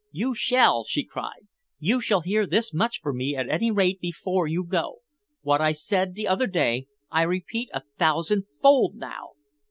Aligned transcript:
You 0.11 0.33
shall!" 0.33 0.83
she 0.83 1.03
cried. 1.03 1.45
"You 1.77 2.01
shall 2.01 2.21
hear 2.21 2.47
this 2.47 2.73
much 2.73 3.01
from 3.01 3.17
me, 3.17 3.35
at 3.35 3.47
any 3.47 3.69
rate, 3.69 3.99
before 3.99 4.47
you 4.47 4.63
go. 4.63 5.01
What 5.41 5.61
I 5.61 5.73
said 5.73 6.15
the 6.15 6.27
other 6.27 6.47
day 6.47 6.87
I 7.11 7.21
repeat 7.21 7.69
a 7.71 7.83
thousandfold 7.99 8.95
now." 8.95 9.33